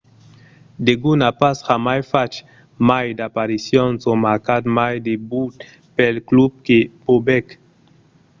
degun 0.85 1.19
a 1.29 1.31
pas 1.39 1.57
jamai 1.67 2.01
fach 2.11 2.35
mai 2.89 3.07
d'aparicions 3.17 3.99
o 4.11 4.13
marcat 4.25 4.63
mai 4.77 4.95
de 5.07 5.13
but 5.29 5.53
pel 5.95 6.15
club 6.29 6.51
que 6.65 6.77
bobek 7.05 7.47